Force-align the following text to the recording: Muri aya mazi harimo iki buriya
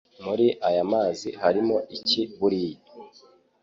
Muri 0.25 0.47
aya 0.67 0.83
mazi 0.93 1.29
harimo 1.41 1.77
iki 1.97 2.21
buriya 2.37 2.79